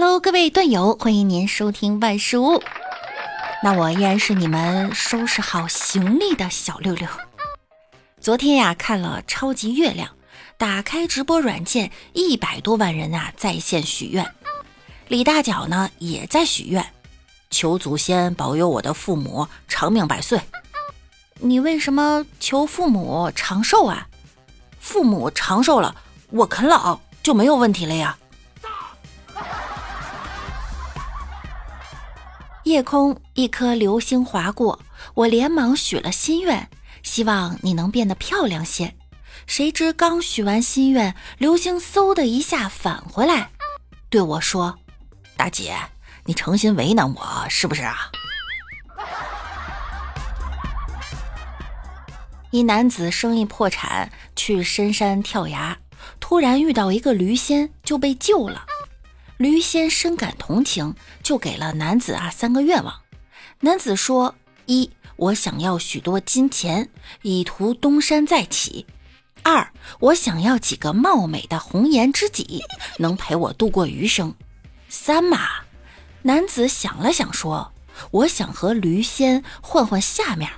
[0.00, 2.62] Hello，各位段友，欢迎您收听万事屋。
[3.64, 7.08] 那我依然是你们收拾好行李的小六六。
[8.20, 10.10] 昨天呀，看了超级月亮，
[10.56, 14.24] 打开直播软件，一百多万人啊在线许愿。
[15.08, 16.92] 李大脚呢也在许愿，
[17.50, 20.40] 求祖先保佑我的父母长命百岁。
[21.40, 24.06] 你为什么求父母长寿啊？
[24.78, 25.96] 父母长寿了，
[26.30, 28.16] 我啃老就没有问题了呀。
[32.68, 34.78] 夜空一颗流星划过，
[35.14, 36.68] 我连忙许了心愿，
[37.02, 38.94] 希望你能变得漂亮些。
[39.46, 43.48] 谁知刚许完心愿，流星嗖的一下返回来，
[44.10, 44.78] 对我说
[45.34, 45.74] ：“大姐，
[46.26, 48.10] 你诚心为难我是不是啊？”
[52.52, 55.78] 一男子生意破产，去深山跳崖，
[56.20, 58.66] 突然遇到一个驴仙，就被救了。
[59.38, 63.02] 驴仙深感同情，就给了男子啊三个愿望。
[63.60, 64.34] 男子说：
[64.66, 66.90] 一，我想要许多金钱，
[67.22, 68.84] 以图东山再起；
[69.44, 72.62] 二，我想要几个貌美的红颜知己，
[72.98, 74.32] 能陪我度过余生；
[74.88, 75.38] 三嘛，
[76.22, 77.72] 男子想了想说：
[78.10, 80.50] 我想和驴仙换换下面。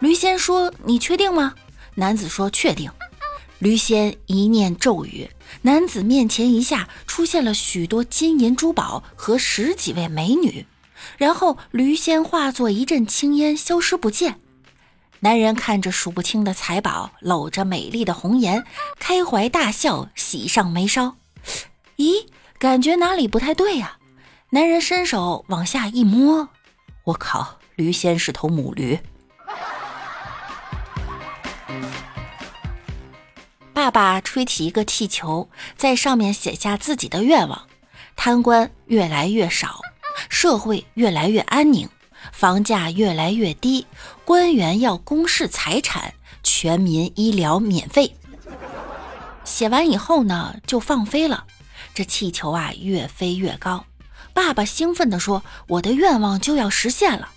[0.00, 1.54] 驴仙说：你确定吗？
[1.94, 2.90] 男子说：确定。
[3.60, 5.28] 驴仙一念咒语，
[5.62, 10.64] 男子面前一下出现了许多金银珠宝和十几位美女，
[11.18, 14.40] 然后驴仙化作一阵青烟消失不见。
[15.18, 18.64] 男人看着数不清的财宝，搂着美丽的红颜，
[18.98, 21.16] 开怀大笑，喜上眉梢。
[21.98, 22.24] 咦，
[22.58, 23.98] 感觉哪里不太对呀？
[24.52, 26.48] 男人伸手往下一摸，
[27.04, 28.98] 我靠，驴仙是头母驴。
[33.90, 37.66] 爸爸吹起一个气球，在上面写下自己的愿望：
[38.14, 39.80] 贪官越来越少，
[40.28, 41.88] 社会越来越安宁，
[42.32, 43.88] 房价越来越低，
[44.24, 46.14] 官员要公示财产，
[46.44, 48.14] 全民医疗免费。
[49.42, 51.44] 写完以后呢，就放飞了。
[51.92, 53.84] 这气球啊，越飞越高。
[54.32, 57.30] 爸爸兴奋地说：“我的愿望就要实现了。”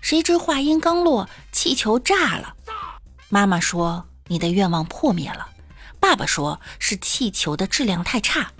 [0.00, 2.54] 谁知话音刚落，气球炸了。
[3.28, 5.48] 妈妈说：“你的愿望破灭了。”
[6.00, 8.50] 爸爸说是气球的质量太差，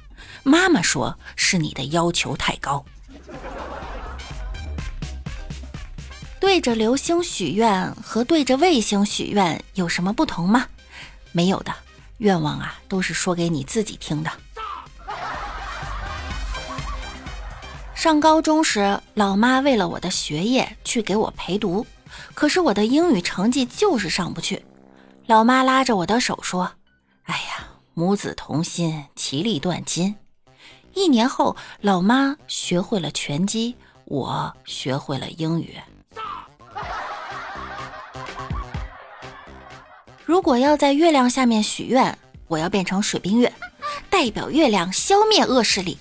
[0.42, 2.84] 妈妈说是你的要求太高。
[6.38, 10.66] 对着流星许愿和对着卫星许愿有什么不同吗？
[11.32, 11.74] 没有的，
[12.18, 14.30] 愿望啊都是说给你自己听的。
[17.94, 21.86] 上高中时，老妈为了我的学业去给我陪读，
[22.32, 24.64] 可是我的英语成绩就是上不去。
[25.26, 26.72] 老妈拉着我的手说。
[27.30, 30.16] 哎呀，母子同心，其利断金。
[30.94, 33.76] 一年后，老妈学会了拳击，
[34.06, 35.78] 我学会了英语。
[40.24, 43.52] 如果要在月亮下面许愿，我要变成水冰月，
[44.10, 45.98] 代表月亮消灭恶势力。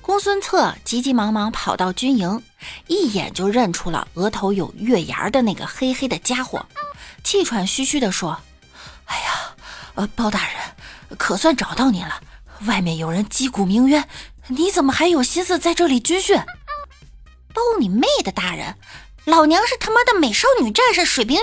[0.00, 2.40] 公孙策急急忙忙跑到军营，
[2.86, 6.64] 一眼就认出了额头有月牙的那个黑黑的家伙，
[7.24, 8.40] 气喘吁吁地说。
[9.98, 10.54] 呃，包大人，
[11.18, 12.22] 可算找到你了。
[12.66, 14.08] 外面有人击鼓鸣冤，
[14.46, 16.36] 你怎么还有心思在这里军训？
[17.52, 18.76] 包你妹的，大人！
[19.24, 21.42] 老娘是他妈的美少女战士水冰月，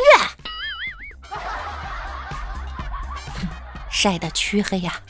[3.91, 5.01] 晒得黢黑呀！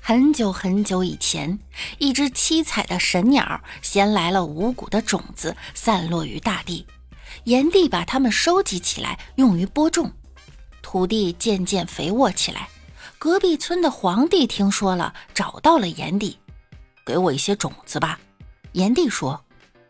[0.00, 1.58] 很久很久以前，
[1.98, 6.86] 一只七彩的神鸟衔来了五谷的种子，散落于大地。
[7.44, 10.14] 炎帝把它们收集起来，用于播种，
[10.82, 12.68] 土地渐渐肥沃起来。
[13.18, 16.38] 隔壁村的皇帝听说了，找到了炎帝，
[17.04, 18.18] 给我一些种子吧。
[18.72, 19.44] 炎帝说：“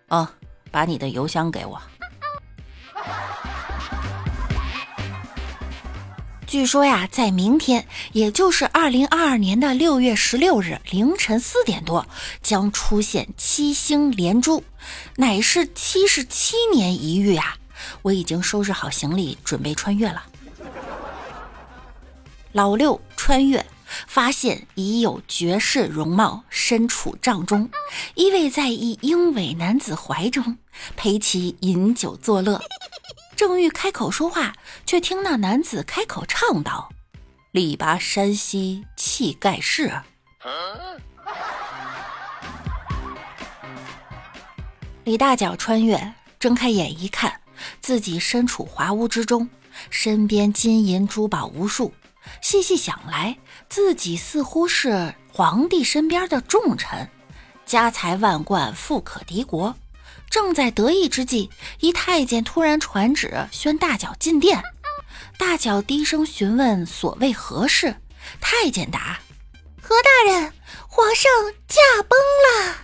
[0.09, 0.33] 啊，
[0.71, 1.81] 把你的邮箱给我。”
[6.47, 12.04] 据说呀，在明天，也就是二零二二年的六月十六日凌晨四点多，
[12.43, 14.65] 将出现七星连珠，
[15.15, 17.57] 乃是七十七年一遇啊！
[18.03, 20.25] 我已经收拾好行李，准备穿越了。
[22.52, 23.64] 老六穿越，
[24.08, 27.70] 发现已有绝世容貌，身处帐中，
[28.14, 30.58] 依偎在一英伟男子怀中，
[30.97, 32.60] 陪其饮酒作乐。
[33.36, 34.52] 正欲开口说话，
[34.84, 36.91] 却听那男子开口唱道
[37.52, 39.92] ：“力拔山兮气盖世。”
[45.04, 47.41] 李大脚穿越，睁开眼一看，
[47.80, 49.48] 自己身处华屋之中，
[49.88, 51.94] 身边金银珠宝无数，
[52.41, 53.39] 细细想来，
[53.69, 57.11] 自己似乎是皇帝身边的重臣，
[57.67, 59.77] 家财万贯，富可敌国。
[60.28, 61.51] 正在得意之际，
[61.81, 64.63] 一太监突然传旨宣大脚进殿。
[65.39, 67.97] 大脚低声询问所谓何事，
[68.41, 69.19] 太监答
[69.83, 70.53] ：“何大人，
[70.87, 71.31] 皇上
[71.67, 72.77] 驾崩了。”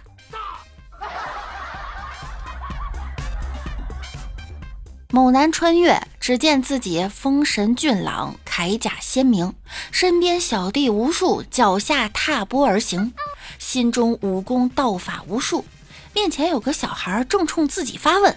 [5.11, 9.55] 某男穿越，只见自己风神俊朗，铠甲鲜明，
[9.93, 13.15] 身边小弟无数，脚下踏波而行，
[13.61, 15.65] 心中武功道法无数。
[16.13, 18.37] 面前有个小孩正冲自己发问：“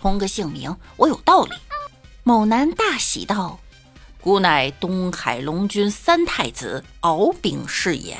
[0.00, 1.52] 通个姓名，我有道理。”
[2.24, 3.60] 某男大喜道
[4.22, 8.16] ：“孤乃东海龙君三太子敖丙是也。”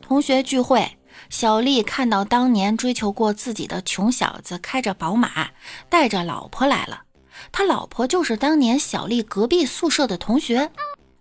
[0.00, 0.96] 同学聚会。
[1.36, 5.50] 小丽看到当年追求过自己的穷小子开着宝马，
[5.88, 7.02] 带着老婆来了。
[7.50, 10.70] 他老婆就是当年小丽隔壁宿舍的同学。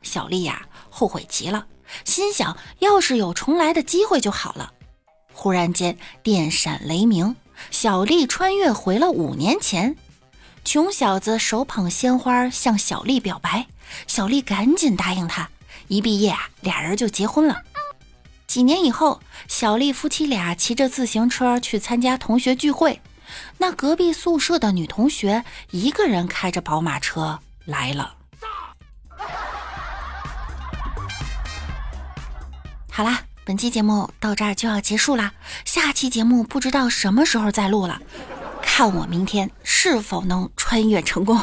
[0.03, 1.65] 小丽呀，后悔极了，
[2.05, 4.71] 心想要是有重来的机会就好了。
[5.33, 7.35] 忽然间，电闪雷鸣，
[7.71, 9.95] 小丽穿越回了五年前。
[10.63, 13.65] 穷小子手捧鲜花向小丽表白，
[14.05, 15.49] 小丽赶紧答应他。
[15.87, 17.63] 一毕业啊，俩人就结婚了。
[18.53, 23.01] 几年以后，小丽夫妻俩骑着自行车去参加同学聚会，
[23.57, 28.13] 那隔壁宿舍的女同学一个人开着宝马车来了。
[32.91, 35.33] 好啦，本期节目到这儿就要结束啦，
[35.65, 37.99] 下期节目不知道什么时候再录了，
[38.61, 41.41] 看我明天是否能穿越成功。